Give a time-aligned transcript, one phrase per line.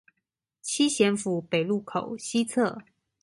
[0.63, 2.79] 七賢府北路口西側